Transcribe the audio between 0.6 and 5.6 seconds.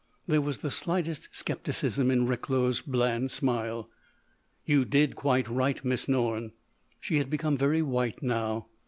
the slightest scepticism in Recklow's bland smile. "You did quite